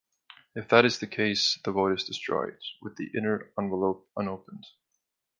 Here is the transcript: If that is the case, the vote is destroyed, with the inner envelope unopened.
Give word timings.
If 0.55 0.67
that 0.69 0.83
is 0.83 0.97
the 0.97 1.05
case, 1.05 1.59
the 1.63 1.71
vote 1.71 1.91
is 1.91 2.05
destroyed, 2.05 2.57
with 2.81 2.95
the 2.95 3.11
inner 3.15 3.51
envelope 3.55 4.09
unopened. 4.17 4.65